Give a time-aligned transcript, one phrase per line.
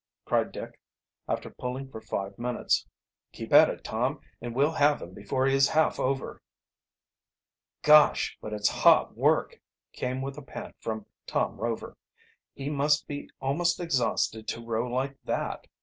[0.25, 0.79] cried Dick,
[1.29, 2.87] after pulling for five minutes.
[3.33, 6.41] "Keep at it, Tom, and we'll have him before he is half over."
[7.83, 9.61] "Gosh, but it's hot work!"
[9.93, 11.95] came with a pant from Tom Rover.
[12.55, 15.67] "He must be almost exhausted to row like that."